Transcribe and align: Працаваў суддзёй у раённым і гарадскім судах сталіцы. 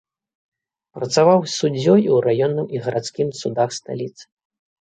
Працаваў 0.97 1.39
суддзёй 1.57 2.01
у 2.15 2.19
раённым 2.29 2.67
і 2.79 2.83
гарадскім 2.89 3.29
судах 3.43 3.69
сталіцы. 3.81 4.23